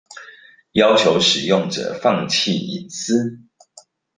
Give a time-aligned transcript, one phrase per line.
[0.71, 3.41] 要求使用者放棄隱私